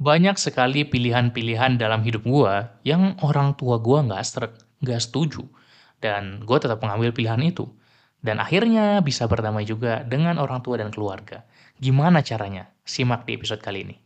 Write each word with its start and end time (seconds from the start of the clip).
banyak 0.00 0.40
sekali 0.40 0.88
pilihan-pilihan 0.88 1.76
dalam 1.76 2.00
hidup 2.00 2.24
gue 2.24 2.54
yang 2.88 3.20
orang 3.20 3.52
tua 3.52 3.76
gue 3.76 4.00
nggak 4.00 4.24
nggak 4.80 5.00
setuju 5.04 5.44
dan 6.00 6.40
gue 6.40 6.56
tetap 6.56 6.80
mengambil 6.80 7.12
pilihan 7.12 7.36
itu 7.44 7.68
dan 8.24 8.40
akhirnya 8.40 9.04
bisa 9.04 9.28
berdamai 9.28 9.68
juga 9.68 10.00
dengan 10.00 10.40
orang 10.40 10.64
tua 10.64 10.80
dan 10.80 10.88
keluarga. 10.88 11.44
Gimana 11.76 12.24
caranya? 12.24 12.72
Simak 12.80 13.28
di 13.28 13.36
episode 13.36 13.60
kali 13.60 13.92
ini. 13.92 13.96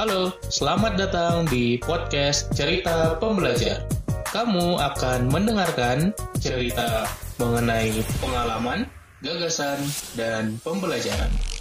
Halo, 0.00 0.32
selamat 0.48 0.96
datang 0.96 1.44
di 1.48 1.76
podcast 1.76 2.48
Cerita 2.56 3.20
Pembelajar. 3.20 3.84
Kamu 4.32 4.80
akan 4.80 5.28
mendengarkan 5.28 6.16
cerita 6.40 7.04
mengenai 7.36 8.00
pengalaman, 8.20 8.88
gagasan, 9.20 9.80
dan 10.16 10.60
pembelajaran. 10.60 11.53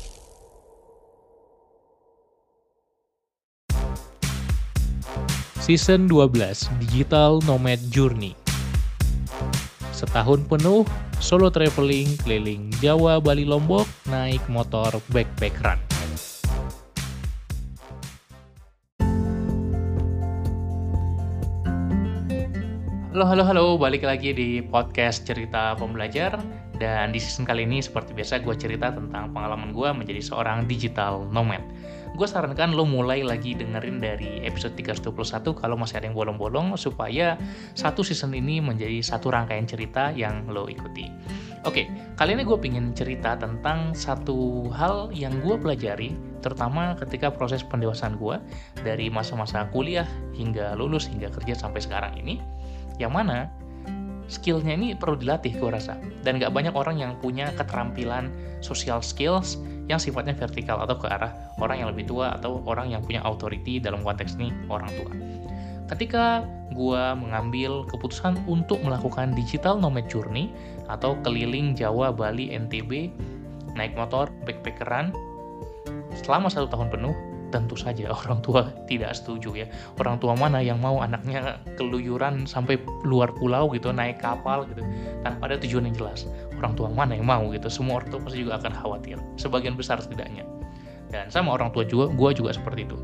Season 5.64 6.12
12 6.12 6.68
Digital 6.84 7.40
Nomad 7.48 7.80
Journey 7.88 8.36
Setahun 9.96 10.44
penuh 10.52 10.84
solo 11.24 11.48
traveling 11.48 12.20
keliling 12.20 12.68
Jawa, 12.84 13.24
Bali, 13.24 13.48
Lombok 13.48 13.88
naik 14.12 14.44
motor 14.52 14.92
backpack 15.16 15.56
run. 15.64 15.80
Halo, 23.16 23.24
halo, 23.24 23.44
halo. 23.48 23.66
Balik 23.80 24.04
lagi 24.04 24.36
di 24.36 24.60
podcast 24.60 25.24
Cerita 25.24 25.80
Pembelajar. 25.80 26.44
Dan 26.76 27.16
di 27.16 27.24
season 27.24 27.48
kali 27.48 27.64
ini, 27.64 27.80
seperti 27.80 28.12
biasa, 28.12 28.44
gue 28.44 28.58
cerita 28.60 28.92
tentang 28.92 29.32
pengalaman 29.32 29.72
gue 29.72 29.88
menjadi 29.96 30.20
seorang 30.20 30.68
digital 30.68 31.24
nomad 31.32 31.64
gue 32.14 32.28
sarankan 32.30 32.78
lo 32.78 32.86
mulai 32.86 33.26
lagi 33.26 33.58
dengerin 33.58 33.98
dari 33.98 34.46
episode 34.46 34.78
321 34.78 35.58
kalau 35.58 35.74
masih 35.74 35.98
ada 35.98 36.06
yang 36.06 36.18
bolong-bolong 36.18 36.78
supaya 36.78 37.42
satu 37.74 38.06
season 38.06 38.38
ini 38.38 38.62
menjadi 38.62 39.02
satu 39.02 39.34
rangkaian 39.34 39.66
cerita 39.66 40.14
yang 40.14 40.46
lo 40.46 40.70
ikuti. 40.70 41.10
Oke, 41.66 41.90
kali 42.20 42.38
ini 42.38 42.44
gue 42.46 42.60
pingin 42.60 42.94
cerita 42.94 43.34
tentang 43.34 43.98
satu 43.98 44.70
hal 44.70 45.10
yang 45.16 45.42
gue 45.42 45.58
pelajari 45.58 46.14
terutama 46.44 46.94
ketika 47.00 47.32
proses 47.32 47.64
pendewasaan 47.64 48.20
gue 48.20 48.36
dari 48.84 49.08
masa-masa 49.08 49.66
kuliah 49.72 50.06
hingga 50.36 50.76
lulus 50.76 51.08
hingga 51.08 51.32
kerja 51.32 51.56
sampai 51.56 51.80
sekarang 51.80 52.14
ini 52.20 52.44
yang 53.00 53.16
mana 53.16 53.48
skillnya 54.28 54.76
ini 54.76 54.92
perlu 54.94 55.16
dilatih 55.16 55.56
gue 55.56 55.70
rasa 55.72 55.96
dan 56.28 56.40
gak 56.40 56.52
banyak 56.52 56.76
orang 56.76 57.00
yang 57.00 57.16
punya 57.20 57.52
keterampilan 57.56 58.28
social 58.60 59.00
skills 59.00 59.60
yang 59.92 60.00
sifatnya 60.00 60.32
vertikal 60.36 60.80
atau 60.80 60.96
ke 60.96 61.08
arah 61.12 61.32
orang 61.60 61.84
yang 61.84 61.90
lebih 61.92 62.08
tua 62.08 62.36
atau 62.40 62.64
orang 62.64 62.92
yang 62.96 63.04
punya 63.04 63.20
authority 63.24 63.84
dalam 63.84 64.00
konteks 64.04 64.40
ini 64.40 64.54
orang 64.72 64.90
tua. 64.96 65.12
Ketika 65.92 66.48
gue 66.74 67.04
mengambil 67.20 67.86
keputusan 67.92 68.40
untuk 68.50 68.82
melakukan 68.82 69.36
digital 69.36 69.78
nomad 69.78 70.08
journey 70.08 70.50
atau 70.88 71.20
keliling 71.22 71.76
Jawa, 71.76 72.10
Bali, 72.16 72.50
NTB, 72.50 73.12
naik 73.76 73.94
motor, 73.94 74.32
backpackeran 74.48 75.12
selama 76.24 76.48
satu 76.48 76.72
tahun 76.72 76.88
penuh, 76.90 77.14
tentu 77.54 77.78
saja 77.78 78.10
orang 78.26 78.42
tua 78.42 78.72
tidak 78.90 79.14
setuju 79.14 79.66
ya. 79.66 79.68
Orang 80.00 80.18
tua 80.18 80.34
mana 80.34 80.64
yang 80.64 80.82
mau 80.82 81.04
anaknya 81.04 81.62
keluyuran 81.78 82.48
sampai 82.50 82.80
luar 83.06 83.30
pulau 83.36 83.70
gitu, 83.76 83.92
naik 83.94 84.24
kapal 84.24 84.66
gitu, 84.72 84.82
tanpa 85.22 85.52
ada 85.52 85.60
tujuan 85.62 85.92
yang 85.92 85.96
jelas 86.00 86.26
orang 86.64 86.80
tua 86.80 86.88
mana 86.88 87.20
yang 87.20 87.28
mau 87.28 87.44
gitu. 87.52 87.68
Semua 87.68 88.00
orang 88.00 88.10
tua 88.16 88.24
pasti 88.24 88.40
juga 88.48 88.58
akan 88.64 88.72
khawatir 88.72 89.20
sebagian 89.36 89.76
besar 89.76 90.00
setidaknya. 90.00 90.48
Dan 91.12 91.30
sama 91.30 91.54
orang 91.54 91.70
tua 91.70 91.86
juga 91.86 92.10
gue 92.10 92.30
juga 92.34 92.56
seperti 92.56 92.90
itu. 92.90 92.98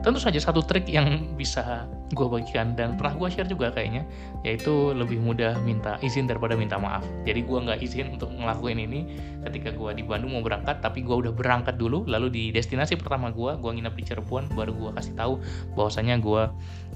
Tentu 0.00 0.16
saja 0.16 0.40
satu 0.40 0.64
trik 0.64 0.88
yang 0.88 1.36
bisa 1.36 1.84
gue 2.16 2.24
bagikan 2.24 2.72
dan 2.72 2.96
pernah 2.96 3.20
gue 3.20 3.28
share 3.28 3.44
juga 3.44 3.68
kayaknya 3.68 4.08
yaitu 4.48 4.96
lebih 4.96 5.20
mudah 5.20 5.60
minta 5.60 6.00
izin 6.00 6.24
daripada 6.24 6.56
minta 6.56 6.80
maaf. 6.80 7.04
Jadi 7.28 7.44
gue 7.44 7.58
nggak 7.60 7.84
izin 7.84 8.16
untuk 8.16 8.32
ngelakuin 8.32 8.80
ini 8.80 9.04
ketika 9.44 9.76
gue 9.76 9.90
di 9.92 10.00
Bandung 10.00 10.40
mau 10.40 10.40
berangkat 10.40 10.80
tapi 10.80 11.04
gue 11.04 11.12
udah 11.12 11.36
berangkat 11.36 11.76
dulu 11.76 12.08
lalu 12.08 12.32
di 12.32 12.44
destinasi 12.48 12.96
pertama 12.96 13.28
gue 13.28 13.60
gue 13.60 13.70
nginep 13.76 13.92
di 13.92 14.04
Cirebon 14.08 14.48
baru 14.56 14.72
gue 14.72 14.90
kasih 14.96 15.12
tahu 15.20 15.36
bahwasanya 15.76 16.16
gue 16.16 16.42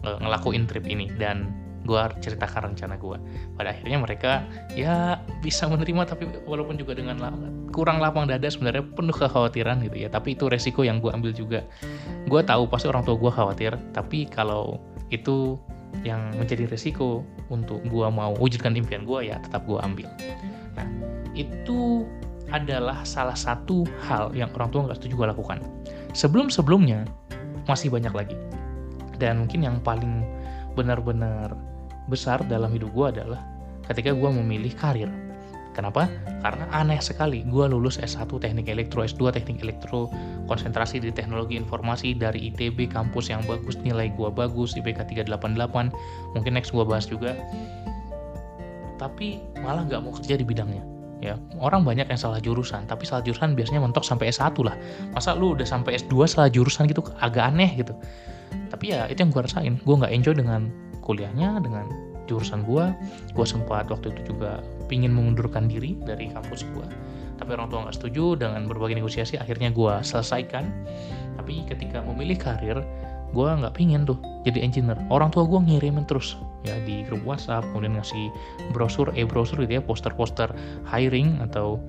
uh, 0.09 0.19
ngelakuin 0.25 0.65
trip 0.65 0.89
ini. 0.89 1.13
Dan 1.21 1.64
gue 1.85 2.01
ceritakan 2.25 2.73
rencana 2.73 2.97
gue 2.97 3.17
pada 3.61 3.77
akhirnya 3.77 3.99
mereka 4.01 4.33
ya 4.73 5.21
bisa 5.45 5.69
menerima 5.69 6.09
tapi 6.09 6.25
walaupun 6.49 6.81
juga 6.81 6.97
dengan 6.97 7.21
kurang 7.71 8.01
lapang 8.01 8.25
dada 8.25 8.49
sebenarnya 8.49 8.83
penuh 8.97 9.13
kekhawatiran 9.13 9.85
gitu 9.85 10.07
ya. 10.07 10.09
Tapi 10.09 10.35
itu 10.35 10.49
resiko 10.49 10.83
yang 10.83 10.99
gue 10.99 11.13
ambil 11.13 11.37
juga. 11.37 11.61
Gue 12.25 12.41
tahu 12.41 12.67
pasti 12.67 12.89
orang 12.89 13.05
tua 13.05 13.21
gue 13.21 13.33
khawatir 13.33 13.73
tapi 13.93 14.25
kalau 14.27 14.81
itu 15.13 15.61
yang 16.03 16.35
menjadi 16.35 16.67
resiko 16.67 17.23
untuk 17.53 17.79
gue 17.87 18.07
mau 18.11 18.35
wujudkan 18.41 18.75
impian 18.75 19.07
gue 19.07 19.31
ya 19.31 19.39
tetap 19.39 19.69
gue 19.69 19.79
ambil. 19.79 20.09
Nah 20.75 20.87
itu 21.37 22.09
adalah 22.51 23.03
salah 23.03 23.35
satu 23.35 23.83
hal 24.07 24.31
yang 24.35 24.51
orang 24.55 24.71
tua 24.71 24.87
nggak 24.89 24.99
setuju 24.99 25.15
gue 25.21 25.29
lakukan. 25.35 25.59
Sebelum 26.15 26.49
sebelumnya 26.49 27.05
masih 27.69 27.91
banyak 27.93 28.15
lagi. 28.15 28.37
Dan 29.19 29.47
mungkin 29.47 29.63
yang 29.63 29.77
paling 29.83 30.27
benar-benar 30.75 31.55
besar 32.09 32.45
dalam 32.47 32.71
hidup 32.73 32.93
gue 32.93 33.07
adalah 33.21 33.41
ketika 33.89 34.13
gue 34.13 34.31
memilih 34.31 34.73
karir. 34.77 35.11
Kenapa? 35.75 36.07
Karena 36.39 36.71
aneh 36.71 37.03
sekali, 37.03 37.43
gue 37.43 37.65
lulus 37.67 37.99
S1 37.99 38.31
teknik 38.31 38.71
elektro, 38.71 39.03
S2 39.03 39.35
teknik 39.35 39.59
elektro, 39.59 40.07
konsentrasi 40.47 41.03
di 41.03 41.11
teknologi 41.11 41.59
informasi 41.59 42.15
dari 42.15 42.55
ITB, 42.55 42.87
kampus 42.87 43.27
yang 43.35 43.43
bagus, 43.43 43.75
nilai 43.83 44.15
gue 44.15 44.31
bagus, 44.31 44.79
IPK 44.79 45.03
388, 45.27 45.91
mungkin 46.39 46.53
next 46.55 46.71
gue 46.71 46.85
bahas 46.87 47.11
juga. 47.11 47.35
Tapi 49.03 49.43
malah 49.67 49.83
gak 49.91 50.07
mau 50.07 50.15
kerja 50.15 50.39
di 50.39 50.47
bidangnya. 50.47 50.87
Ya, 51.19 51.35
orang 51.59 51.83
banyak 51.83 52.07
yang 52.07 52.21
salah 52.23 52.39
jurusan, 52.39 52.87
tapi 52.87 53.03
salah 53.03 53.27
jurusan 53.27 53.59
biasanya 53.59 53.83
mentok 53.83 54.07
sampai 54.07 54.31
S1 54.31 54.55
lah. 54.63 54.79
Masa 55.11 55.35
lu 55.35 55.59
udah 55.59 55.67
sampai 55.67 55.99
S2 55.99 56.31
salah 56.31 56.55
jurusan 56.55 56.87
gitu, 56.87 57.03
agak 57.19 57.51
aneh 57.51 57.75
gitu. 57.75 57.99
Tapi 58.71 58.95
ya 58.95 59.11
itu 59.11 59.27
yang 59.27 59.35
gue 59.35 59.43
rasain, 59.43 59.75
gue 59.83 59.95
gak 59.99 60.15
enjoy 60.15 60.39
dengan 60.39 60.71
kuliahnya 61.05 61.61
dengan 61.61 61.85
jurusan 62.25 62.65
gue 62.65 62.89
gue 63.37 63.47
sempat 63.47 63.93
waktu 63.93 64.17
itu 64.17 64.33
juga 64.33 64.65
pingin 64.89 65.13
mengundurkan 65.13 65.69
diri 65.69 66.01
dari 66.09 66.33
kampus 66.33 66.65
gue 66.73 66.87
tapi 67.39 67.51
orang 67.61 67.69
tua 67.71 67.85
nggak 67.87 67.97
setuju 67.99 68.39
dengan 68.39 68.67
berbagai 68.71 68.97
negosiasi 68.99 69.39
akhirnya 69.39 69.75
gue 69.75 69.95
selesaikan. 70.07 70.65
Tapi 71.35 71.67
ketika 71.67 72.01
memilih 72.01 72.39
karir 72.39 72.79
gue 73.35 73.49
nggak 73.51 73.75
pingin 73.75 74.07
tuh 74.07 74.19
jadi 74.47 74.63
engineer. 74.63 74.95
Orang 75.11 75.35
tua 75.35 75.43
gue 75.43 75.59
ngirimin 75.59 76.07
terus 76.07 76.39
ya 76.63 76.79
di 76.87 77.03
grup 77.05 77.27
WhatsApp 77.27 77.67
kemudian 77.75 77.99
ngasih 77.99 78.31
brosur 78.71 79.11
e-brosur 79.19 79.61
gitu 79.67 79.77
ya 79.77 79.83
poster-poster 79.83 80.49
hiring 80.87 81.43
atau 81.43 81.83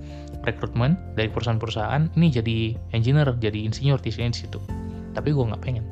rekrutmen 0.43 0.97
dari 1.13 1.29
perusahaan-perusahaan. 1.29 2.09
Ini 2.17 2.27
jadi 2.41 2.57
engineer 2.97 3.29
jadi 3.37 3.69
insinyur 3.69 4.01
di 4.01 4.09
sini 4.09 4.33
di 4.33 4.39
situ 4.41 4.59
tapi 5.15 5.31
gue 5.31 5.45
nggak 5.47 5.63
pengen 5.63 5.87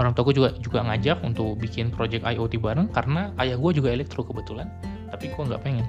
orang 0.00 0.12
tua 0.16 0.28
gue 0.30 0.34
juga 0.40 0.50
juga 0.60 0.80
ngajak 0.84 1.20
untuk 1.26 1.58
bikin 1.60 1.92
project 1.92 2.24
IoT 2.24 2.56
bareng 2.62 2.88
karena 2.92 3.32
ayah 3.42 3.56
gue 3.60 3.70
juga 3.76 3.92
elektro 3.92 4.24
kebetulan 4.24 4.68
tapi 5.12 5.28
gue 5.28 5.42
nggak 5.42 5.60
pengen 5.60 5.84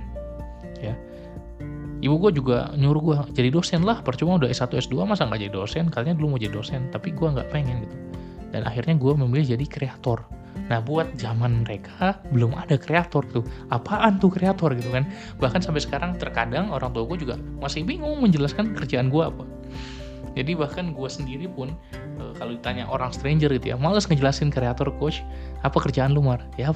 ya. 0.83 0.95
Ibu 2.03 2.19
gue 2.19 2.31
juga 2.35 2.75
nyuruh 2.75 3.01
gue 3.01 3.17
jadi 3.31 3.47
dosen 3.47 3.87
lah 3.87 4.03
percuma 4.03 4.35
udah 4.35 4.51
S1 4.51 4.75
S2 4.75 5.07
masa 5.07 5.23
nggak 5.23 5.47
jadi 5.47 5.53
dosen? 5.55 5.87
Kalian 5.87 6.19
dulu 6.19 6.35
mau 6.35 6.39
jadi 6.39 6.51
dosen 6.51 6.91
tapi 6.91 7.15
gue 7.15 7.23
nggak 7.23 7.47
pengen 7.47 7.87
gitu. 7.87 7.95
Dan 8.51 8.67
akhirnya 8.67 8.99
gue 8.99 9.13
memilih 9.15 9.55
jadi 9.55 9.63
kreator. 9.63 10.27
Nah 10.67 10.83
buat 10.83 11.15
zaman 11.15 11.63
mereka 11.63 12.19
belum 12.35 12.59
ada 12.59 12.75
kreator 12.75 13.23
tuh. 13.31 13.47
Apaan 13.71 14.19
tuh 14.19 14.35
kreator 14.35 14.75
gitu 14.75 14.91
kan? 14.91 15.07
Bahkan 15.39 15.63
sampai 15.63 15.79
sekarang 15.79 16.19
terkadang 16.19 16.75
orang 16.75 16.91
tua 16.91 17.07
gue 17.07 17.23
juga 17.23 17.39
masih 17.63 17.87
bingung 17.87 18.19
menjelaskan 18.19 18.75
kerjaan 18.75 19.07
gue 19.07 19.23
apa. 19.23 19.47
Jadi 20.33 20.59
bahkan 20.59 20.91
gue 20.91 21.09
sendiri 21.09 21.47
pun 21.47 21.71
kalau 22.43 22.59
ditanya 22.59 22.83
orang 22.91 23.15
stranger 23.15 23.47
gitu 23.55 23.71
ya 23.71 23.79
males 23.79 24.03
ngejelasin 24.03 24.51
kreator 24.51 24.91
coach 24.99 25.23
apa 25.63 25.79
kerjaan 25.79 26.11
lu 26.11 26.19
mar? 26.19 26.43
Ya 26.59 26.75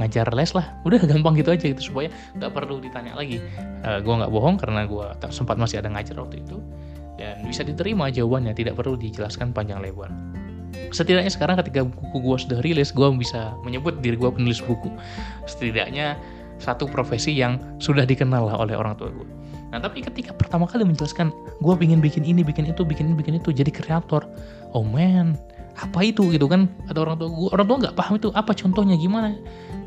ngajar 0.00 0.32
les 0.32 0.56
lah. 0.56 0.72
Udah 0.88 1.04
gampang 1.12 1.36
gitu 1.36 1.52
aja 1.52 1.68
gitu 1.68 1.92
supaya 1.92 2.08
nggak 2.40 2.48
perlu 2.56 2.80
ditanya 2.80 3.12
lagi. 3.12 3.44
E, 3.84 3.88
eh, 3.92 3.98
gue 4.00 4.14
nggak 4.16 4.32
bohong 4.32 4.56
karena 4.56 4.88
gue 4.88 5.04
sempat 5.28 5.60
masih 5.60 5.84
ada 5.84 5.92
ngajar 5.92 6.16
waktu 6.16 6.40
itu. 6.40 6.56
Dan 7.20 7.44
bisa 7.44 7.60
diterima 7.60 8.08
jawabannya 8.08 8.56
tidak 8.56 8.80
perlu 8.80 8.96
dijelaskan 8.96 9.52
panjang 9.52 9.84
lebar. 9.84 10.08
Setidaknya 10.96 11.28
sekarang 11.28 11.60
ketika 11.60 11.84
buku 11.84 12.16
gue 12.24 12.36
sudah 12.48 12.58
rilis 12.64 12.88
gue 12.96 13.04
bisa 13.20 13.52
menyebut 13.68 14.00
diri 14.00 14.16
gue 14.16 14.32
penulis 14.32 14.64
buku. 14.64 14.88
Setidaknya 15.44 16.16
satu 16.56 16.88
profesi 16.88 17.36
yang 17.36 17.60
sudah 17.76 18.08
dikenal 18.08 18.48
lah 18.48 18.56
oleh 18.64 18.80
orang 18.80 18.96
tua 18.96 19.12
gue 19.12 19.28
Nah 19.72 19.80
tapi 19.80 20.04
ketika 20.04 20.36
pertama 20.36 20.68
kali 20.68 20.84
menjelaskan 20.84 21.32
gue 21.64 21.74
pengen 21.80 22.04
bikin 22.04 22.22
ini, 22.28 22.44
bikin 22.44 22.68
itu, 22.68 22.84
bikin 22.84 23.08
ini, 23.10 23.14
bikin 23.16 23.40
itu, 23.40 23.50
jadi 23.50 23.72
kreator. 23.72 24.28
Oh 24.76 24.84
man, 24.84 25.40
apa 25.80 26.04
itu 26.04 26.28
gitu 26.28 26.44
kan? 26.44 26.68
Ada 26.92 27.08
orang 27.08 27.16
tua 27.16 27.28
gue, 27.32 27.48
orang 27.56 27.66
tua 27.66 27.76
nggak 27.88 27.96
paham 27.96 28.14
itu 28.20 28.28
apa 28.36 28.52
contohnya 28.52 29.00
gimana? 29.00 29.32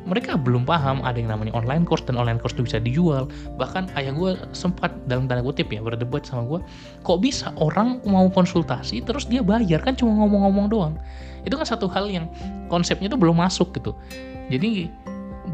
mereka 0.05 0.37
belum 0.37 0.63
paham 0.63 1.01
ada 1.01 1.17
yang 1.17 1.33
namanya 1.33 1.51
online 1.57 1.83
course 1.83 2.05
dan 2.05 2.15
online 2.15 2.37
course 2.37 2.53
itu 2.53 2.69
bisa 2.69 2.77
dijual 2.77 3.25
bahkan 3.57 3.89
ayah 3.97 4.13
gue 4.13 4.37
sempat 4.53 4.93
dalam 5.09 5.25
tanda 5.25 5.41
kutip 5.41 5.67
ya 5.73 5.81
berdebat 5.81 6.23
sama 6.23 6.45
gue 6.45 6.59
kok 7.01 7.19
bisa 7.19 7.49
orang 7.57 7.99
mau 8.05 8.29
konsultasi 8.29 9.01
terus 9.01 9.25
dia 9.25 9.41
bayar 9.41 9.81
kan 9.81 9.97
cuma 9.97 10.13
ngomong-ngomong 10.23 10.69
doang 10.69 10.93
itu 11.43 11.57
kan 11.57 11.65
satu 11.65 11.89
hal 11.89 12.05
yang 12.07 12.29
konsepnya 12.69 13.09
itu 13.09 13.17
belum 13.17 13.41
masuk 13.41 13.73
gitu 13.73 13.97
jadi 14.53 14.93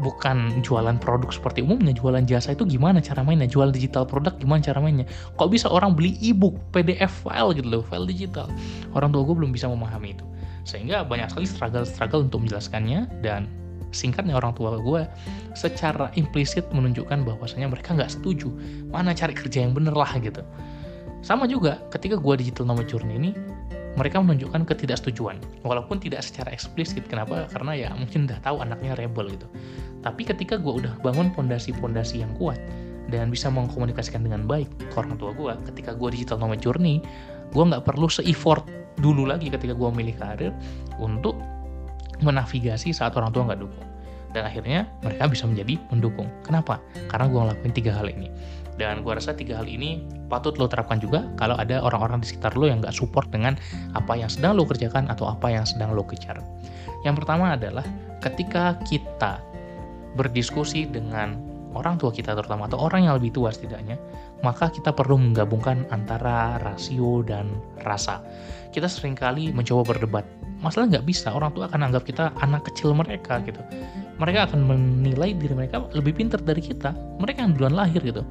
bukan 0.02 0.60
jualan 0.66 0.98
produk 0.98 1.30
seperti 1.30 1.62
umumnya 1.62 1.94
jualan 1.94 2.26
jasa 2.26 2.52
itu 2.52 2.66
gimana 2.66 2.98
cara 2.98 3.22
mainnya 3.22 3.46
jual 3.46 3.70
digital 3.70 4.02
produk 4.04 4.34
gimana 4.36 4.60
cara 4.60 4.82
mainnya. 4.82 5.06
Kok 5.38 5.48
bisa 5.48 5.70
orang 5.70 5.94
beli 5.94 6.18
ebook 6.20 6.58
PDF 6.74 7.24
file 7.24 7.54
gitu 7.54 7.70
loh 7.70 7.82
file 7.86 8.04
digital? 8.04 8.50
Orang 8.92 9.14
tua 9.14 9.22
gue 9.22 9.34
belum 9.38 9.54
bisa 9.54 9.70
memahami 9.70 10.18
itu. 10.18 10.26
Sehingga 10.66 11.06
banyak 11.06 11.30
sekali 11.30 11.46
struggle-struggle 11.46 12.26
untuk 12.26 12.44
menjelaskannya 12.46 13.22
dan 13.22 13.46
singkatnya 13.94 14.34
orang 14.34 14.56
tua 14.58 14.76
gue 14.80 15.02
secara 15.54 16.10
implisit 16.18 16.66
menunjukkan 16.74 17.22
bahwasanya 17.22 17.70
mereka 17.70 17.94
nggak 17.94 18.10
setuju. 18.10 18.50
Mana 18.90 19.14
cari 19.14 19.32
kerja 19.32 19.62
yang 19.62 19.72
bener 19.72 19.94
lah 19.94 20.10
gitu. 20.18 20.42
Sama 21.22 21.46
juga 21.46 21.78
ketika 21.94 22.18
gue 22.18 22.34
digital 22.42 22.66
nomad 22.66 22.90
journey 22.90 23.14
ini 23.14 23.30
mereka 23.96 24.24
menunjukkan 24.24 24.64
ketidaksetujuan. 24.64 25.36
Walaupun 25.66 26.00
tidak 26.00 26.24
secara 26.24 26.52
eksplisit 26.52 27.04
kenapa? 27.08 27.44
Karena 27.52 27.72
ya 27.76 27.88
mungkin 27.92 28.24
udah 28.24 28.40
tahu 28.40 28.64
anaknya 28.64 28.96
rebel 28.96 29.28
gitu. 29.28 29.48
Tapi 30.00 30.22
ketika 30.24 30.56
gue 30.56 30.82
udah 30.82 30.94
bangun 31.04 31.30
pondasi-pondasi 31.36 32.24
yang 32.24 32.32
kuat 32.40 32.58
dan 33.12 33.28
bisa 33.28 33.52
mengkomunikasikan 33.52 34.24
dengan 34.24 34.48
baik 34.48 34.68
ke 34.78 34.94
orang 34.96 35.20
tua 35.20 35.36
gue 35.36 35.52
ketika 35.72 35.92
gue 35.92 36.08
digital 36.14 36.40
nomad 36.40 36.62
journey 36.64 37.04
gue 37.52 37.64
nggak 37.64 37.84
perlu 37.84 38.08
se-effort 38.08 38.64
dulu 39.00 39.28
lagi 39.28 39.52
ketika 39.52 39.76
gue 39.76 39.88
memilih 39.92 40.16
karir 40.16 40.52
untuk 40.96 41.36
menavigasi 42.24 42.94
saat 42.94 43.12
orang 43.18 43.34
tua 43.34 43.52
nggak 43.52 43.60
dukung 43.60 43.88
dan 44.32 44.48
akhirnya 44.48 44.88
mereka 45.04 45.28
bisa 45.28 45.44
menjadi 45.44 45.76
mendukung 45.92 46.28
kenapa? 46.44 46.80
Karena 47.08 47.28
gue 47.28 47.40
ngelakuin 47.40 47.72
tiga 47.72 47.92
hal 47.96 48.08
ini. 48.08 48.28
Dan 48.80 49.04
gue 49.04 49.12
rasa 49.12 49.36
tiga 49.36 49.60
hal 49.60 49.68
ini 49.68 50.00
patut 50.32 50.56
lo 50.56 50.64
terapkan 50.64 50.96
juga 50.96 51.28
kalau 51.36 51.54
ada 51.60 51.84
orang-orang 51.84 52.24
di 52.24 52.32
sekitar 52.32 52.56
lo 52.56 52.64
yang 52.64 52.80
nggak 52.80 52.96
support 52.96 53.28
dengan 53.28 53.54
apa 53.92 54.16
yang 54.16 54.32
sedang 54.32 54.56
lo 54.56 54.64
kerjakan 54.64 55.12
atau 55.12 55.28
apa 55.28 55.52
yang 55.52 55.68
sedang 55.68 55.92
lo 55.92 56.02
kejar. 56.08 56.40
Yang 57.04 57.22
pertama 57.22 57.52
adalah 57.52 57.84
ketika 58.24 58.80
kita 58.88 59.44
berdiskusi 60.16 60.88
dengan 60.88 61.36
orang 61.76 62.00
tua 62.00 62.12
kita 62.12 62.36
terutama 62.36 62.68
atau 62.68 62.80
orang 62.80 63.08
yang 63.08 63.14
lebih 63.16 63.32
tua 63.32 63.48
setidaknya 63.48 63.96
maka 64.44 64.68
kita 64.68 64.92
perlu 64.92 65.16
menggabungkan 65.16 65.88
antara 65.88 66.58
rasio 66.60 67.22
dan 67.24 67.48
rasa. 67.86 68.20
Kita 68.72 68.90
sering 68.90 69.14
kali 69.14 69.54
mencoba 69.54 69.94
berdebat 69.94 70.26
masalah 70.62 70.88
nggak 70.88 71.04
bisa. 71.04 71.34
Orang 71.34 71.52
tua 71.52 71.66
akan 71.68 71.90
anggap 71.90 72.06
kita 72.06 72.30
anak 72.40 72.64
kecil 72.70 72.94
mereka 72.94 73.42
gitu. 73.42 73.60
Mereka 74.22 74.48
akan 74.48 74.60
menilai 74.62 75.34
diri 75.34 75.52
mereka 75.52 75.82
lebih 75.92 76.14
pintar 76.14 76.38
dari 76.38 76.62
kita. 76.62 76.94
Mereka 77.18 77.42
yang 77.42 77.52
duluan 77.58 77.74
lahir 77.74 78.00
gitu. 78.00 78.22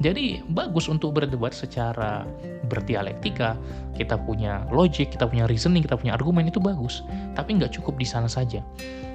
Jadi 0.00 0.40
bagus 0.56 0.88
untuk 0.88 1.12
berdebat 1.12 1.52
secara 1.52 2.24
berdialektika. 2.72 3.56
Kita 3.96 4.16
punya 4.16 4.64
logic 4.72 5.12
kita 5.12 5.28
punya 5.28 5.44
reasoning 5.44 5.84
kita 5.84 5.96
punya 5.96 6.16
argumen 6.16 6.48
itu 6.48 6.56
bagus. 6.56 7.04
Tapi 7.36 7.60
nggak 7.60 7.76
cukup 7.76 8.00
di 8.00 8.08
sana 8.08 8.24
saja. 8.24 8.64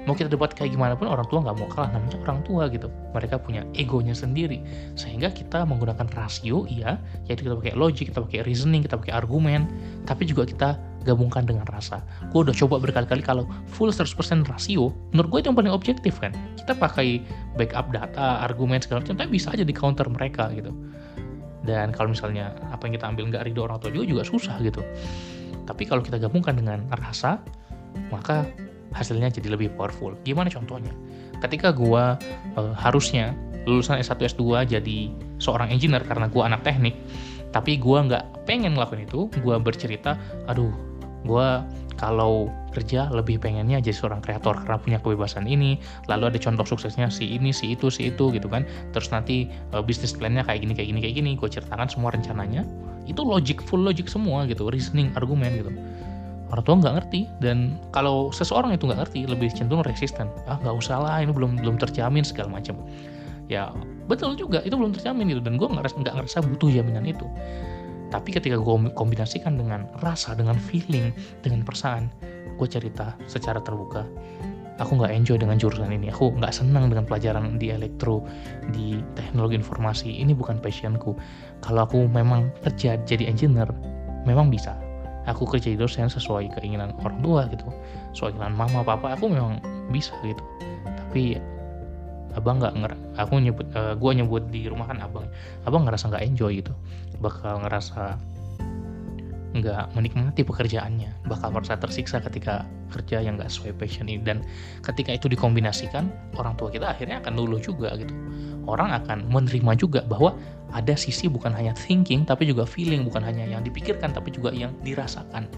Mau 0.06 0.14
kita 0.14 0.30
debat 0.30 0.54
kayak 0.54 0.78
gimana 0.78 0.94
pun 0.94 1.10
orang 1.10 1.26
tua 1.26 1.42
nggak 1.42 1.56
mau 1.58 1.66
kalah. 1.66 1.90
Namanya 1.90 2.22
orang 2.22 2.38
tua 2.46 2.70
gitu. 2.70 2.86
Mereka 3.10 3.42
punya 3.42 3.66
egonya 3.74 4.14
sendiri. 4.14 4.62
Sehingga 4.94 5.34
kita 5.34 5.66
menggunakan 5.66 6.06
rasio 6.14 6.70
iya. 6.70 7.02
Yaitu 7.26 7.50
kita 7.50 7.58
pakai 7.58 7.74
logic 7.74 8.14
kita 8.14 8.22
pakai 8.22 8.46
reasoning 8.46 8.86
kita 8.86 8.94
pakai 8.94 9.14
argumen. 9.18 9.66
Tapi 10.06 10.22
juga 10.22 10.46
kita 10.46 10.78
gabungkan 11.06 11.46
dengan 11.46 11.64
rasa 11.70 12.02
gue 12.34 12.40
udah 12.42 12.54
coba 12.54 12.82
berkali-kali 12.82 13.22
kalau 13.22 13.46
full 13.70 13.88
100% 13.94 14.10
rasio 14.50 14.90
menurut 15.14 15.28
gue 15.30 15.38
itu 15.40 15.46
yang 15.54 15.58
paling 15.58 15.72
objektif 15.72 16.18
kan 16.18 16.34
kita 16.58 16.74
pakai 16.74 17.22
backup 17.54 17.94
data 17.94 18.42
argumen 18.42 18.82
segala 18.82 19.06
macam 19.06 19.14
tapi 19.14 19.30
bisa 19.30 19.54
aja 19.54 19.62
di 19.62 19.70
counter 19.70 20.10
mereka 20.10 20.50
gitu 20.50 20.74
dan 21.62 21.94
kalau 21.94 22.10
misalnya 22.10 22.54
apa 22.74 22.90
yang 22.90 22.98
kita 22.98 23.06
ambil 23.06 23.24
nggak 23.30 23.42
ridho 23.46 23.62
orang 23.62 23.78
tua 23.78 23.94
juga 23.94 24.06
juga 24.10 24.22
susah 24.26 24.58
gitu 24.62 24.82
tapi 25.66 25.86
kalau 25.86 26.02
kita 26.02 26.18
gabungkan 26.18 26.58
dengan 26.58 26.86
rasa 26.94 27.38
maka 28.10 28.46
hasilnya 28.96 29.28
jadi 29.28 29.52
lebih 29.52 29.74
powerful. 29.76 30.16
Gimana 30.24 30.48
contohnya? 30.48 30.92
Ketika 31.44 31.74
gua 31.74 32.16
uh, 32.56 32.72
harusnya 32.72 33.36
lulusan 33.68 33.98
S1 33.98 34.36
S2 34.36 34.64
jadi 34.78 34.98
seorang 35.42 35.68
engineer 35.68 36.00
karena 36.06 36.30
gua 36.32 36.48
anak 36.48 36.64
teknik, 36.64 36.96
tapi 37.52 37.76
gua 37.76 38.06
nggak 38.08 38.48
pengen 38.48 38.72
ngelakuin 38.78 39.04
itu, 39.04 39.28
gua 39.44 39.60
bercerita, 39.60 40.16
aduh, 40.48 40.72
gua 41.26 41.66
kalau 41.96 42.52
kerja 42.76 43.08
lebih 43.08 43.40
pengennya 43.40 43.80
jadi 43.80 43.96
seorang 43.96 44.20
kreator 44.20 44.52
karena 44.52 44.76
punya 44.76 44.98
kebebasan 45.00 45.48
ini 45.48 45.80
lalu 46.12 46.28
ada 46.28 46.36
contoh 46.36 46.68
suksesnya 46.68 47.08
si 47.08 47.24
ini 47.24 47.50
si 47.56 47.72
itu 47.72 47.88
si 47.88 48.12
itu 48.12 48.28
gitu 48.36 48.46
kan. 48.52 48.68
Terus 48.92 49.08
nanti 49.08 49.48
uh, 49.72 49.80
bisnis 49.80 50.12
plannya 50.12 50.44
kayak 50.44 50.60
gini 50.62 50.72
kayak 50.76 50.88
gini 50.92 51.00
kayak 51.00 51.14
gini. 51.16 51.30
Gue 51.40 51.48
ceritakan 51.48 51.88
semua 51.88 52.12
rencananya. 52.12 52.62
Itu 53.08 53.24
logic 53.24 53.64
full 53.64 53.80
logic 53.80 54.12
semua 54.12 54.44
gitu 54.44 54.68
reasoning 54.68 55.08
argumen 55.16 55.56
gitu. 55.56 55.72
Orang 56.52 56.62
tua 56.62 56.74
nggak 56.78 56.94
ngerti 57.02 57.20
dan 57.42 57.80
kalau 57.90 58.30
seseorang 58.30 58.76
itu 58.76 58.86
nggak 58.86 59.08
ngerti 59.08 59.26
lebih 59.26 59.48
cenderung 59.50 59.82
resisten. 59.82 60.28
Ah 60.46 60.60
nggak 60.60 60.76
usah 60.76 61.00
lah 61.00 61.24
ini 61.24 61.32
belum 61.32 61.58
belum 61.64 61.80
terjamin 61.80 62.22
segala 62.22 62.60
macam. 62.60 62.76
Ya 63.48 63.72
betul 64.06 64.36
juga 64.36 64.60
itu 64.62 64.76
belum 64.76 64.92
terjamin 64.92 65.32
itu 65.32 65.40
dan 65.40 65.56
gue 65.56 65.66
nggak 65.66 65.96
nggak 65.96 66.14
ngerasa 66.14 66.44
butuh 66.44 66.70
jaminan 66.70 67.08
itu 67.08 67.26
tapi 68.10 68.30
ketika 68.30 68.54
gue 68.54 68.76
kombinasikan 68.94 69.58
dengan 69.58 69.90
rasa 69.98 70.38
dengan 70.38 70.54
feeling 70.58 71.10
dengan 71.42 71.66
perasaan 71.66 72.10
gue 72.56 72.68
cerita 72.68 73.18
secara 73.26 73.58
terbuka. 73.60 74.06
Aku 74.76 75.00
nggak 75.00 75.08
enjoy 75.08 75.40
dengan 75.40 75.56
jurusan 75.56 75.88
ini. 75.88 76.12
Aku 76.12 76.36
nggak 76.36 76.52
senang 76.52 76.92
dengan 76.92 77.08
pelajaran 77.08 77.56
di 77.56 77.72
elektro 77.72 78.20
di 78.76 79.00
teknologi 79.16 79.56
informasi. 79.56 80.20
Ini 80.20 80.36
bukan 80.36 80.60
passionku. 80.60 81.16
Kalau 81.64 81.88
aku 81.88 82.04
memang 82.04 82.52
kerja 82.60 83.00
jadi 83.08 83.24
engineer 83.24 83.72
memang 84.28 84.52
bisa. 84.52 84.76
Aku 85.24 85.48
kerja 85.48 85.72
di 85.72 85.80
dosen 85.80 86.12
sesuai 86.12 86.60
keinginan 86.60 86.92
orang 87.00 87.18
tua 87.24 87.48
gitu. 87.48 87.72
Sesuai 88.12 88.36
keinginan 88.36 88.52
mama 88.52 88.84
papa 88.84 89.16
aku 89.16 89.32
memang 89.32 89.64
bisa 89.88 90.12
gitu. 90.20 90.44
Tapi 90.84 91.40
abang 92.36 92.60
nggak 92.60 92.76
nger 92.76 92.92
aku 93.16 93.40
nyebut 93.40 93.64
uh, 93.72 93.80
eh, 93.80 93.94
gue 93.96 94.12
nyebut 94.12 94.44
di 94.52 94.68
rumah 94.68 94.92
kan 94.92 95.00
abang. 95.00 95.24
Abang 95.64 95.88
ngerasa 95.88 96.12
nggak 96.12 96.20
enjoy 96.20 96.60
gitu 96.60 96.76
bakal 97.20 97.62
ngerasa 97.64 98.18
nggak 99.56 99.96
menikmati 99.96 100.44
pekerjaannya. 100.44 101.24
Bakal 101.28 101.48
merasa 101.56 101.80
tersiksa 101.80 102.20
ketika 102.20 102.68
kerja 102.92 103.24
yang 103.24 103.40
nggak 103.40 103.48
sesuai 103.48 103.72
passion 103.80 104.06
ini. 104.06 104.20
Dan 104.20 104.44
ketika 104.84 105.16
itu 105.16 105.32
dikombinasikan 105.32 106.12
orang 106.36 106.54
tua 106.60 106.68
kita 106.68 106.92
akhirnya 106.92 107.24
akan 107.24 107.32
luluh 107.36 107.60
juga 107.60 107.96
gitu. 107.96 108.12
Orang 108.68 108.92
akan 108.92 109.30
menerima 109.32 109.72
juga 109.78 110.00
bahwa 110.04 110.36
ada 110.74 110.92
sisi 110.98 111.30
bukan 111.30 111.54
hanya 111.56 111.72
thinking 111.72 112.28
tapi 112.28 112.44
juga 112.44 112.68
feeling. 112.68 113.06
Bukan 113.08 113.24
hanya 113.24 113.48
yang 113.48 113.64
dipikirkan 113.64 114.12
tapi 114.12 114.34
juga 114.34 114.52
yang 114.52 114.76
dirasakan 114.84 115.48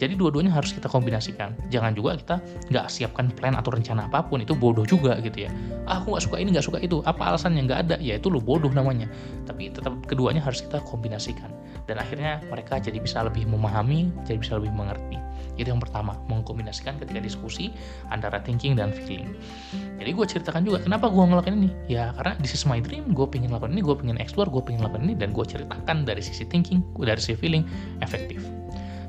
jadi 0.00 0.16
dua-duanya 0.16 0.48
harus 0.48 0.72
kita 0.72 0.88
kombinasikan. 0.88 1.52
Jangan 1.68 1.92
juga 1.92 2.16
kita 2.16 2.40
nggak 2.72 2.88
siapkan 2.88 3.28
plan 3.36 3.52
atau 3.52 3.68
rencana 3.68 4.08
apa 4.08 4.24
pun 4.24 4.40
itu 4.40 4.56
bodoh 4.56 4.88
juga 4.88 5.20
gitu 5.20 5.44
ya. 5.44 5.52
Ah, 5.84 6.00
aku 6.00 6.16
nggak 6.16 6.24
suka 6.24 6.36
ini 6.40 6.56
nggak 6.56 6.64
suka 6.64 6.80
itu. 6.80 7.04
Apa 7.04 7.36
alasannya? 7.36 7.68
Nggak 7.68 7.78
ada. 7.84 7.96
Ya 8.00 8.16
itu 8.16 8.32
lo 8.32 8.40
bodoh 8.40 8.72
namanya. 8.72 9.12
Tapi 9.44 9.68
tetap 9.68 9.92
keduanya 10.08 10.40
harus 10.40 10.64
kita 10.64 10.80
kombinasikan. 10.88 11.52
Dan 11.84 12.00
akhirnya 12.00 12.40
mereka 12.48 12.80
jadi 12.80 12.96
bisa 12.96 13.20
lebih 13.20 13.44
memahami 13.44 14.08
jadi 14.24 14.40
bisa 14.40 14.56
lebih 14.56 14.72
mengerti. 14.72 15.20
Itu 15.60 15.68
yang 15.68 15.84
pertama 15.84 16.16
mengkombinasikan 16.32 16.96
ketika 16.96 17.20
diskusi 17.20 17.68
antara 18.08 18.40
thinking 18.40 18.80
dan 18.80 18.96
feeling. 18.96 19.36
Jadi 20.00 20.16
gue 20.16 20.24
ceritakan 20.24 20.64
juga 20.64 20.80
kenapa 20.80 21.12
gue 21.12 21.20
ngelakuin 21.20 21.60
ini? 21.60 21.70
Ya 21.92 22.16
karena 22.16 22.40
this 22.40 22.56
is 22.56 22.64
my 22.64 22.80
dream. 22.80 23.12
Gue 23.12 23.28
pengen 23.28 23.52
lakukan 23.52 23.76
ini 23.76 23.84
gue 23.84 23.92
pengen 23.92 24.16
explore 24.16 24.48
gue 24.48 24.64
pengen 24.64 24.80
lakukan 24.80 25.04
ini. 25.04 25.12
Dan 25.12 25.36
gue 25.36 25.44
ceritakan 25.44 26.08
dari 26.08 26.24
sisi 26.24 26.48
thinking 26.48 26.80
dari 26.96 27.20
sisi 27.20 27.36
feeling 27.36 27.68
efektif. 28.00 28.40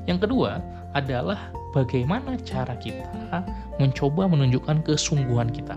Yang 0.04 0.28
kedua 0.28 0.81
adalah 0.92 1.52
bagaimana 1.72 2.36
cara 2.44 2.76
kita 2.76 3.44
mencoba 3.80 4.28
menunjukkan 4.28 4.84
kesungguhan 4.84 5.48
kita. 5.48 5.76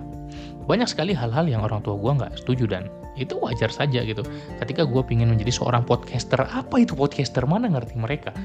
Banyak 0.66 0.90
sekali 0.90 1.14
hal-hal 1.14 1.46
yang 1.46 1.62
orang 1.62 1.86
tua 1.86 1.96
gue 1.96 2.12
nggak 2.18 2.34
setuju 2.42 2.66
dan 2.66 2.90
itu 3.16 3.38
wajar 3.40 3.72
saja 3.72 4.04
gitu. 4.04 4.26
Ketika 4.60 4.84
gue 4.84 5.02
pengen 5.06 5.32
menjadi 5.32 5.56
seorang 5.56 5.88
podcaster 5.88 6.42
apa 6.42 6.76
itu 6.84 6.98
podcaster? 6.98 7.48
Mana 7.48 7.72
ngerti 7.72 7.96
mereka? 7.96 8.36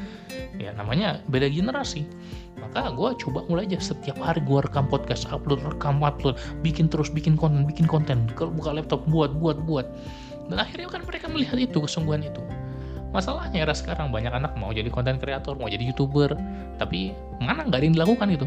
Ya 0.61 0.71
namanya 0.77 1.19
beda 1.27 1.51
generasi. 1.51 2.07
Maka 2.61 2.93
gue 2.95 3.11
coba 3.27 3.43
mulai 3.51 3.67
aja. 3.67 3.83
Setiap 3.83 4.21
hari 4.23 4.45
gue 4.45 4.61
rekam 4.63 4.87
podcast 4.87 5.27
upload 5.33 5.65
rekam 5.67 5.99
upload. 6.05 6.39
Bikin 6.63 6.87
terus 6.87 7.11
bikin 7.11 7.35
konten 7.35 7.67
bikin 7.67 7.89
konten. 7.91 8.31
Kalau 8.39 8.55
buka 8.55 8.71
laptop 8.77 9.03
buat 9.11 9.35
buat 9.35 9.59
buat. 9.67 9.89
Dan 10.47 10.63
akhirnya 10.63 10.93
kan 10.93 11.03
mereka 11.09 11.27
melihat 11.27 11.59
itu 11.59 11.79
kesungguhan 11.83 12.27
itu 12.27 12.43
masalahnya 13.11 13.67
era 13.67 13.75
sekarang 13.75 14.15
banyak 14.15 14.31
anak 14.31 14.55
mau 14.59 14.71
jadi 14.71 14.87
konten 14.91 15.19
kreator 15.19 15.59
mau 15.59 15.67
jadi 15.67 15.83
youtuber 15.91 16.35
tapi 16.79 17.15
mana 17.43 17.67
nggak 17.67 17.79
ada 17.83 17.87
yang 17.87 17.97
dilakukan 17.99 18.29
itu 18.31 18.47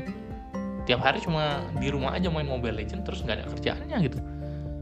tiap 0.83 0.99
hari 0.99 1.19
cuma 1.23 1.63
di 1.79 1.87
rumah 1.91 2.15
aja 2.15 2.27
main 2.27 2.47
mobile 2.47 2.75
legend 2.75 3.07
terus 3.07 3.23
nggak 3.23 3.43
ada 3.43 3.45
kerjaannya 3.55 3.97
gitu 4.07 4.19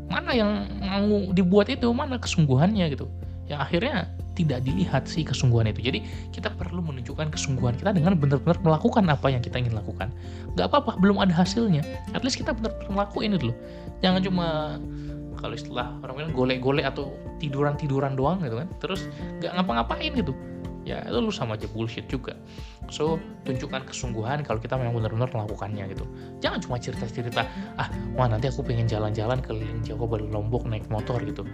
mana 0.10 0.32
yang 0.34 0.68
mau 0.82 1.32
dibuat 1.34 1.70
itu 1.70 1.90
mana 1.94 2.18
kesungguhannya 2.22 2.90
gitu 2.94 3.10
yang 3.50 3.60
akhirnya 3.60 4.08
tidak 4.32 4.64
dilihat 4.64 5.04
sih 5.06 5.28
kesungguhan 5.28 5.68
itu. 5.70 5.84
Jadi 5.84 6.00
kita 6.32 6.56
perlu 6.56 6.80
menunjukkan 6.80 7.36
kesungguhan 7.36 7.76
kita 7.76 7.92
dengan 7.92 8.16
benar-benar 8.16 8.58
melakukan 8.64 9.04
apa 9.12 9.28
yang 9.28 9.44
kita 9.44 9.60
ingin 9.60 9.76
lakukan. 9.76 10.08
Gak 10.56 10.72
apa-apa, 10.72 10.96
belum 11.04 11.20
ada 11.20 11.36
hasilnya. 11.36 11.84
At 12.16 12.24
least 12.24 12.40
kita 12.40 12.56
benar-benar 12.56 12.90
melakukan 12.90 13.36
itu 13.36 13.46
loh. 13.52 13.58
Jangan 14.00 14.22
cuma 14.24 14.48
kalau 15.42 15.58
istilah 15.58 15.98
orang 16.06 16.16
bilang 16.16 16.34
golek-golek 16.38 16.86
atau 16.86 17.18
tiduran-tiduran 17.42 18.14
doang 18.14 18.40
gitu 18.46 18.62
kan. 18.62 18.70
Terus 18.78 19.10
gak 19.42 19.58
ngapa-ngapain 19.58 20.14
gitu 20.14 20.38
ya 20.82 21.06
itu 21.06 21.18
lu 21.22 21.30
sama 21.30 21.54
aja 21.56 21.70
bullshit 21.70 22.10
juga. 22.10 22.34
So 22.90 23.22
tunjukkan 23.46 23.88
kesungguhan 23.88 24.42
kalau 24.44 24.58
kita 24.58 24.76
memang 24.76 24.98
benar-benar 24.98 25.30
melakukannya 25.30 25.86
gitu. 25.94 26.06
Jangan 26.42 26.60
cuma 26.66 26.76
cerita-cerita 26.82 27.46
ah 27.78 27.88
wah 28.18 28.28
nanti 28.28 28.50
aku 28.50 28.66
pengen 28.66 28.90
jalan-jalan 28.90 29.40
keliling 29.40 29.82
Jawa 29.86 30.10
Bali 30.10 30.28
Lombok 30.28 30.66
naik 30.66 30.90
motor 30.90 31.22
gitu. 31.22 31.46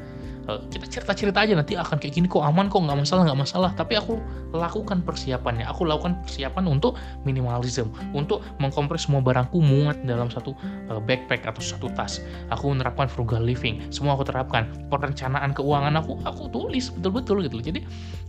Uh, 0.48 0.64
kita 0.72 0.88
cerita-cerita 0.88 1.44
aja 1.44 1.54
nanti 1.60 1.76
akan 1.76 2.00
kayak 2.00 2.16
gini 2.16 2.28
kok 2.32 2.40
aman 2.40 2.72
kok 2.72 2.80
nggak 2.80 2.98
masalah 3.04 3.28
nggak 3.28 3.40
masalah. 3.44 3.72
Tapi 3.76 4.00
aku 4.00 4.18
lakukan 4.56 5.04
persiapannya. 5.04 5.68
Aku 5.68 5.84
lakukan 5.84 6.24
persiapan 6.24 6.64
untuk 6.72 6.96
minimalism 7.28 7.92
untuk 8.16 8.42
mengkompres 8.64 9.06
semua 9.06 9.20
barangku 9.20 9.60
muat 9.60 10.00
dalam 10.08 10.32
satu 10.32 10.56
uh, 10.88 11.04
backpack 11.04 11.44
atau 11.44 11.60
satu 11.60 11.92
tas. 11.94 12.24
Aku 12.56 12.72
menerapkan 12.72 13.12
frugal 13.12 13.44
living. 13.44 13.84
Semua 13.92 14.16
aku 14.16 14.24
terapkan. 14.24 14.72
Perencanaan 14.88 15.52
keuangan 15.52 16.00
aku 16.00 16.18
aku 16.24 16.48
tulis 16.52 16.90
betul-betul 16.96 17.44
gitu 17.46 17.58
jadi 17.60 17.80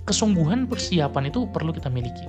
kesungguhan 0.08 0.64
persiapan 0.64 0.88
itu 1.06 1.46
perlu 1.54 1.70
kita 1.70 1.86
miliki 1.86 2.26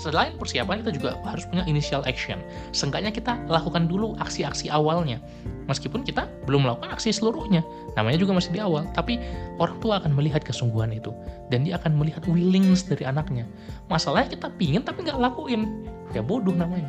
selain 0.00 0.32
persiapan 0.40 0.80
kita 0.80 0.96
juga 0.96 1.10
harus 1.28 1.44
punya 1.44 1.68
initial 1.68 2.00
action. 2.08 2.40
Seenggaknya 2.72 3.12
kita 3.12 3.36
lakukan 3.52 3.84
dulu 3.84 4.16
aksi-aksi 4.16 4.72
awalnya. 4.72 5.20
Meskipun 5.68 6.02
kita 6.02 6.24
belum 6.48 6.64
melakukan 6.64 6.96
aksi 6.96 7.12
seluruhnya. 7.12 7.60
Namanya 8.00 8.16
juga 8.16 8.32
masih 8.32 8.56
di 8.56 8.64
awal. 8.64 8.88
Tapi 8.96 9.20
orang 9.60 9.76
tua 9.84 10.00
akan 10.00 10.16
melihat 10.16 10.40
kesungguhan 10.40 10.96
itu. 10.96 11.12
Dan 11.52 11.68
dia 11.68 11.76
akan 11.76 12.00
melihat 12.00 12.24
willingness 12.24 12.88
dari 12.88 13.04
anaknya. 13.04 13.44
Masalahnya 13.92 14.32
kita 14.32 14.48
pingin 14.56 14.80
tapi 14.80 15.04
nggak 15.04 15.20
lakuin. 15.20 15.84
Ya 16.16 16.24
bodoh 16.24 16.56
namanya. 16.56 16.88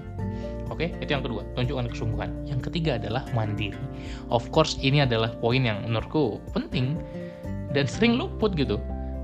Oke, 0.72 0.96
itu 1.04 1.12
yang 1.12 1.20
kedua, 1.20 1.44
tunjukkan 1.60 1.92
kesungguhan. 1.92 2.32
Yang 2.48 2.72
ketiga 2.72 2.96
adalah 2.96 3.28
mandiri. 3.36 3.76
Of 4.32 4.48
course, 4.56 4.80
ini 4.80 5.04
adalah 5.04 5.36
poin 5.44 5.68
yang 5.68 5.84
menurutku 5.84 6.40
penting 6.56 6.96
dan 7.76 7.92
sering 7.92 8.16
luput 8.16 8.56
gitu 8.56 8.80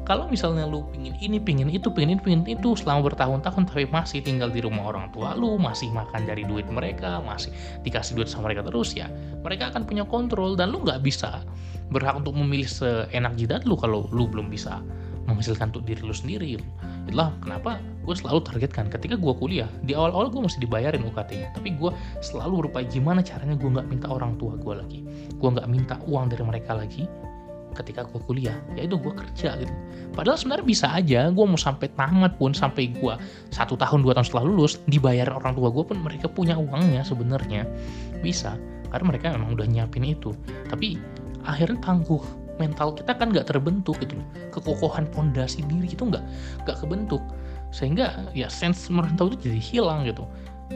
kalau 0.07 0.23
misalnya 0.31 0.63
lu 0.63 0.87
pingin 0.95 1.19
ini 1.19 1.35
pingin 1.35 1.67
itu 1.67 1.91
pingin 1.91 2.15
ini 2.15 2.21
pingin 2.23 2.43
itu 2.47 2.79
selama 2.79 3.11
bertahun-tahun 3.11 3.67
tapi 3.67 3.83
masih 3.91 4.23
tinggal 4.23 4.47
di 4.47 4.63
rumah 4.63 4.87
orang 4.95 5.11
tua 5.11 5.35
lu 5.35 5.59
masih 5.59 5.91
makan 5.91 6.23
dari 6.23 6.47
duit 6.47 6.63
mereka 6.71 7.19
masih 7.19 7.51
dikasih 7.83 8.15
duit 8.15 8.31
sama 8.31 8.47
mereka 8.47 8.63
terus 8.63 8.95
ya 8.95 9.11
mereka 9.43 9.67
akan 9.75 9.83
punya 9.83 10.07
kontrol 10.07 10.55
dan 10.55 10.71
lu 10.71 10.79
nggak 10.79 11.03
bisa 11.03 11.43
berhak 11.91 12.15
untuk 12.15 12.39
memilih 12.39 12.71
seenak 12.71 13.35
jidat 13.35 13.67
lu 13.67 13.75
kalau 13.75 14.07
lu 14.15 14.31
belum 14.31 14.47
bisa 14.47 14.79
menghasilkan 15.27 15.75
untuk 15.75 15.83
diri 15.83 15.99
lu 16.07 16.15
sendiri. 16.15 16.55
Itulah 17.03 17.35
kenapa 17.43 17.83
gue 18.07 18.15
selalu 18.15 18.39
targetkan 18.47 18.87
ketika 18.87 19.19
gue 19.19 19.33
kuliah 19.35 19.67
di 19.83 19.91
awal-awal 19.91 20.31
gue 20.31 20.39
masih 20.39 20.63
dibayarin 20.63 21.03
UKT-nya 21.03 21.51
tapi 21.51 21.75
gue 21.75 21.91
selalu 22.23 22.63
berupaya 22.63 22.87
gimana 22.87 23.19
caranya 23.19 23.59
gue 23.59 23.67
nggak 23.67 23.87
minta 23.91 24.07
orang 24.07 24.39
tua 24.39 24.55
gue 24.55 24.73
lagi 24.79 25.03
gue 25.35 25.49
nggak 25.51 25.67
minta 25.67 25.99
uang 26.07 26.31
dari 26.31 26.43
mereka 26.47 26.71
lagi 26.71 27.03
ketika 27.75 28.07
gue 28.07 28.21
kuliah 28.25 28.55
ya 28.77 28.87
itu 28.87 28.95
gue 28.95 29.13
kerja 29.13 29.57
gitu. 29.59 29.73
Padahal 30.15 30.37
sebenarnya 30.39 30.65
bisa 30.65 30.87
aja 30.93 31.21
gue 31.29 31.45
mau 31.45 31.59
sampai 31.59 31.91
tamat 31.93 32.39
pun 32.39 32.55
sampai 32.55 32.93
gue 32.95 33.13
satu 33.53 33.75
tahun 33.77 34.01
dua 34.01 34.17
tahun 34.17 34.25
setelah 34.29 34.45
lulus 34.47 34.79
dibayar 34.89 35.27
orang 35.33 35.53
tua 35.57 35.69
gue 35.69 35.83
pun 35.83 35.97
mereka 35.99 36.31
punya 36.31 36.57
uangnya 36.57 37.03
sebenarnya. 37.03 37.67
Bisa 38.23 38.57
karena 38.89 39.05
mereka 39.13 39.35
memang 39.35 39.53
udah 39.57 39.67
nyiapin 39.67 40.05
itu. 40.07 40.31
Tapi 40.71 40.97
akhirnya 41.43 41.79
tangguh. 41.83 42.21
Mental 42.57 42.89
kita 42.97 43.13
kan 43.13 43.29
nggak 43.29 43.53
terbentuk 43.53 44.01
gitu 44.01 44.17
kekokohan 44.49 45.05
fondasi 45.13 45.61
diri 45.69 45.93
itu 45.93 46.01
nggak 46.01 46.25
nggak 46.65 46.77
kebentuk. 46.81 47.21
Sehingga 47.69 48.33
ya 48.33 48.49
sense 48.49 48.89
merantau 48.89 49.29
itu 49.29 49.45
jadi 49.45 49.61
hilang 49.61 50.09
gitu 50.09 50.25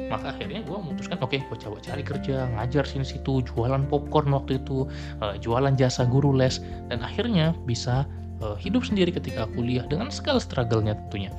maka 0.07 0.31
akhirnya 0.31 0.63
gue 0.63 0.77
memutuskan 0.77 1.19
oke 1.19 1.35
okay, 1.35 1.39
gue 1.43 1.57
coba 1.59 1.77
cari 1.83 2.03
kerja 2.03 2.47
ngajar 2.55 2.87
sini 2.87 3.03
situ 3.03 3.43
jualan 3.43 3.83
popcorn 3.91 4.31
waktu 4.31 4.59
itu 4.63 4.87
uh, 5.19 5.35
jualan 5.39 5.75
jasa 5.75 6.07
guru 6.07 6.31
les. 6.31 6.63
Dan 6.87 7.03
akhirnya 7.03 7.51
bisa 7.67 8.07
uh, 8.39 8.55
hidup 8.55 8.87
sendiri 8.87 9.11
ketika 9.11 9.47
kuliah 9.51 9.83
dengan 9.91 10.07
segala 10.07 10.39
struggle-nya 10.39 10.95
tentunya. 11.07 11.31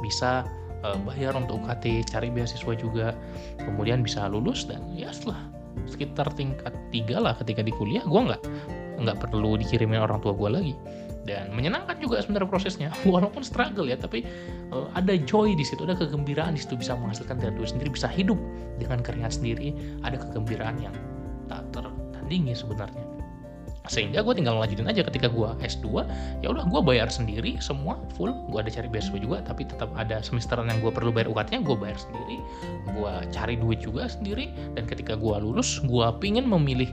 Bisa 0.00 0.48
uh, 0.84 0.98
bayar 1.04 1.36
untuk 1.36 1.60
UKT 1.64 2.08
cari 2.08 2.28
beasiswa 2.32 2.72
juga 2.76 3.12
kemudian 3.60 4.00
bisa 4.00 4.28
lulus 4.30 4.64
dan 4.64 4.80
ya 4.94 5.12
setelah 5.12 5.40
sekitar 5.86 6.28
tingkat 6.34 6.74
tiga 6.90 7.22
lah 7.22 7.34
ketika 7.38 7.62
di 7.62 7.72
kuliah 7.74 8.02
gue 8.02 8.20
nggak 8.20 8.42
nggak 8.98 9.16
perlu 9.22 9.54
dikirimin 9.56 10.02
orang 10.02 10.18
tua 10.18 10.34
gue 10.34 10.50
lagi 10.50 10.74
dan 11.28 11.52
menyenangkan 11.52 12.00
juga 12.00 12.24
sebenarnya 12.24 12.48
prosesnya. 12.48 12.88
Walaupun 13.12 13.44
struggle 13.44 13.84
ya 13.84 14.00
tapi 14.00 14.24
uh, 14.72 14.88
ada 14.96 15.12
joy 15.28 15.52
di 15.52 15.62
situ 15.62 15.84
ada 15.84 15.94
kegembiraan 15.94 16.56
di 16.56 16.60
situ 16.64 16.80
bisa 16.80 16.96
menghasilkan 16.96 17.36
diri 17.36 17.68
sendiri 17.68 17.92
bisa 17.92 18.08
hidup 18.08 18.40
dengan 18.80 19.04
keringat 19.04 19.36
sendiri. 19.36 19.76
Ada 20.00 20.16
kegembiraan 20.16 20.80
yang 20.80 20.96
tak 21.52 21.68
tertandingi 21.76 22.56
sebenarnya. 22.56 23.18
Sehingga 23.88 24.20
gue 24.20 24.36
tinggal 24.36 24.60
lanjutin 24.60 24.84
aja 24.84 25.00
ketika 25.00 25.32
gue 25.32 25.48
S2 25.64 26.04
ya 26.44 26.52
udah 26.52 26.68
gue 26.68 26.80
bayar 26.84 27.08
sendiri 27.08 27.56
semua 27.58 27.96
full. 28.12 28.36
Gue 28.52 28.60
ada 28.60 28.68
cari 28.68 28.86
beasiswa 28.86 29.16
juga 29.16 29.40
tapi 29.40 29.64
tetap 29.64 29.88
ada 29.96 30.20
semesteran 30.20 30.68
yang 30.68 30.84
gue 30.84 30.92
perlu 30.92 31.08
bayar 31.08 31.32
UKT-nya 31.32 31.64
gue 31.64 31.76
bayar 31.76 31.96
sendiri. 31.96 32.36
Gue 32.92 33.12
cari 33.32 33.56
duit 33.56 33.80
juga 33.80 34.06
sendiri. 34.06 34.52
Dan 34.76 34.84
ketika 34.84 35.16
gue 35.16 35.36
lulus 35.40 35.80
gue 35.80 36.06
pingin 36.20 36.44
memilih 36.44 36.92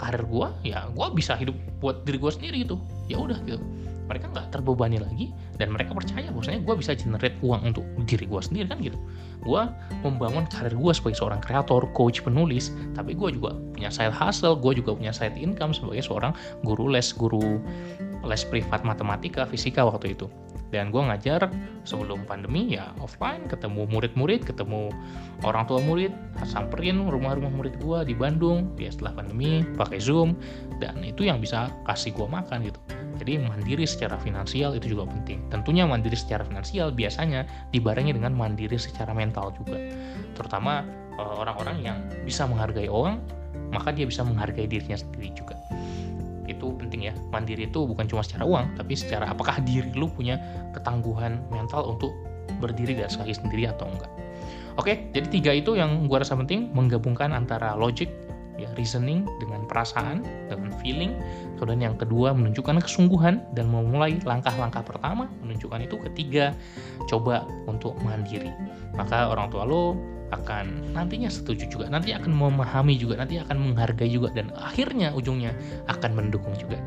karir 0.00 0.24
gue 0.24 0.48
ya 0.64 0.88
gue 0.88 1.06
bisa 1.12 1.36
hidup 1.36 1.52
buat 1.84 2.08
diri 2.08 2.16
gue 2.16 2.32
sendiri 2.32 2.56
gitu. 2.64 2.80
Ya 3.12 3.20
udah 3.20 3.36
gitu. 3.44 3.60
Mereka 4.08 4.32
nggak 4.32 4.50
terbebani 4.50 4.98
lagi 4.98 5.30
dan 5.60 5.70
mereka 5.70 5.94
percaya 5.94 6.32
bahwasanya 6.32 6.64
gue 6.64 6.74
bisa 6.80 6.96
generate 6.96 7.36
uang 7.44 7.62
untuk 7.70 7.84
diri 8.08 8.24
gue 8.24 8.40
sendiri 8.40 8.66
kan 8.66 8.80
gitu. 8.80 8.96
Gue 9.44 9.62
membangun 10.02 10.48
karir 10.48 10.72
gue 10.72 10.92
sebagai 10.96 11.20
seorang 11.20 11.44
kreator 11.44 11.84
coach 11.92 12.24
penulis 12.24 12.72
tapi 12.96 13.12
gue 13.12 13.36
juga 13.36 13.54
punya 13.76 13.92
side 13.92 14.16
hustle 14.16 14.56
gue 14.56 14.80
juga 14.80 14.96
punya 14.96 15.12
side 15.12 15.36
income 15.36 15.76
sebagai 15.76 16.00
seorang 16.00 16.32
guru 16.64 16.90
les 16.90 17.12
guru 17.12 17.60
les 18.24 18.42
privat 18.48 18.82
matematika 18.82 19.46
fisika 19.46 19.84
waktu 19.84 20.16
itu 20.16 20.26
dan 20.70 20.94
gue 20.94 21.02
ngajar 21.02 21.50
sebelum 21.82 22.26
pandemi 22.26 22.78
ya 22.78 22.94
offline 23.02 23.46
ketemu 23.50 23.86
murid-murid 23.90 24.46
ketemu 24.46 24.90
orang 25.42 25.66
tua 25.66 25.82
murid 25.82 26.14
samperin 26.46 27.06
rumah-rumah 27.10 27.50
murid 27.50 27.74
gue 27.82 27.98
di 28.06 28.14
Bandung 28.14 28.70
ya 28.78 28.90
setelah 28.90 29.22
pandemi 29.22 29.66
pakai 29.76 29.98
zoom 29.98 30.38
dan 30.78 31.02
itu 31.02 31.26
yang 31.26 31.42
bisa 31.42 31.68
kasih 31.84 32.14
gue 32.14 32.26
makan 32.26 32.66
gitu. 32.66 32.80
Jadi 33.20 33.36
mandiri 33.36 33.84
secara 33.84 34.16
finansial 34.16 34.72
itu 34.72 34.96
juga 34.96 35.04
penting. 35.12 35.44
Tentunya 35.52 35.84
mandiri 35.84 36.16
secara 36.16 36.40
finansial 36.40 36.88
biasanya 36.88 37.44
dibarengi 37.68 38.16
dengan 38.16 38.32
mandiri 38.32 38.80
secara 38.80 39.12
mental 39.12 39.52
juga. 39.60 39.76
Terutama 40.32 40.88
eh, 41.20 41.34
orang-orang 41.36 41.76
yang 41.84 41.98
bisa 42.24 42.48
menghargai 42.48 42.88
orang 42.88 43.20
maka 43.70 43.94
dia 43.94 44.06
bisa 44.06 44.26
menghargai 44.26 44.66
dirinya 44.66 44.98
sendiri 44.98 45.30
juga 45.34 45.54
ya. 47.10 47.14
Mandiri 47.34 47.66
itu 47.66 47.82
bukan 47.82 48.06
cuma 48.06 48.22
secara 48.22 48.46
uang 48.46 48.78
tapi 48.78 48.94
secara 48.94 49.28
apakah 49.28 49.58
diri 49.66 49.90
lu 49.98 50.06
punya 50.08 50.38
ketangguhan 50.72 51.42
mental 51.50 51.84
untuk 51.90 52.14
berdiri 52.62 52.98
di 52.98 53.02
atas 53.02 53.18
kaki 53.18 53.34
sendiri 53.34 53.68
atau 53.68 53.90
enggak. 53.90 54.10
Oke 54.78 55.10
jadi 55.12 55.26
tiga 55.28 55.52
itu 55.52 55.74
yang 55.76 56.06
gua 56.06 56.22
rasa 56.22 56.38
penting 56.38 56.70
menggabungkan 56.72 57.34
antara 57.34 57.74
logic 57.74 58.08
ya 58.60 58.68
reasoning 58.76 59.24
dengan 59.40 59.64
perasaan 59.64 60.20
dengan 60.52 60.70
feeling. 60.84 61.16
Kemudian 61.56 61.92
yang 61.92 61.96
kedua 61.96 62.36
menunjukkan 62.36 62.84
kesungguhan 62.84 63.40
dan 63.56 63.72
memulai 63.72 64.20
langkah-langkah 64.20 64.84
pertama 64.84 65.26
menunjukkan 65.40 65.80
itu 65.88 65.96
ketiga 66.12 66.52
coba 67.08 67.48
untuk 67.64 67.96
mandiri. 68.04 68.52
Maka 68.94 69.32
orang 69.32 69.48
tua 69.48 69.64
lo 69.64 69.96
akan 70.30 70.94
nantinya 70.94 71.26
setuju 71.26 71.66
juga, 71.66 71.90
nanti 71.90 72.14
akan 72.14 72.30
memahami 72.30 72.94
juga, 72.94 73.18
nanti 73.18 73.42
akan 73.42 73.58
menghargai 73.58 74.06
juga 74.06 74.30
dan 74.30 74.54
akhirnya 74.54 75.10
ujungnya 75.10 75.50
akan 75.90 76.10
mendukung 76.14 76.54
juga. 76.54 76.78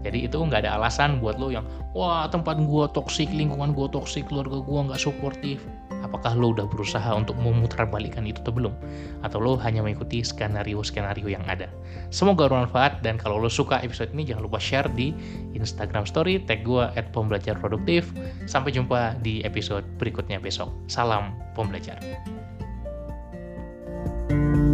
Jadi 0.00 0.28
itu 0.28 0.38
nggak 0.40 0.64
ada 0.64 0.80
alasan 0.80 1.20
buat 1.20 1.36
lo 1.36 1.52
yang 1.52 1.66
wah 1.92 2.24
tempat 2.30 2.56
gua 2.64 2.88
toksik, 2.88 3.28
lingkungan 3.32 3.76
gua 3.76 3.88
toksik, 3.92 4.28
keluarga 4.28 4.60
gua 4.64 4.88
nggak 4.88 5.00
suportif. 5.00 5.60
Apakah 6.00 6.32
lo 6.32 6.56
udah 6.56 6.64
berusaha 6.64 7.12
untuk 7.12 7.36
memutarbalikan 7.36 8.24
itu 8.24 8.40
atau 8.40 8.56
belum? 8.56 8.74
Atau 9.20 9.36
lo 9.36 9.60
hanya 9.60 9.84
mengikuti 9.84 10.24
skenario-skenario 10.24 11.28
yang 11.28 11.44
ada? 11.44 11.68
Semoga 12.08 12.48
bermanfaat 12.48 13.04
dan 13.04 13.20
kalau 13.20 13.36
lo 13.36 13.52
suka 13.52 13.84
episode 13.84 14.08
ini 14.16 14.32
jangan 14.32 14.48
lupa 14.48 14.56
share 14.56 14.88
di 14.96 15.12
Instagram 15.52 16.08
Story, 16.08 16.40
tag 16.48 16.64
gua 16.64 16.88
at. 16.96 17.12
Sampai 18.48 18.70
jumpa 18.72 19.20
di 19.20 19.44
episode 19.44 19.84
berikutnya 20.00 20.40
besok. 20.40 20.72
Salam 20.88 21.36
pembelajar. 21.52 22.00
thank 24.30 24.56
you 24.56 24.69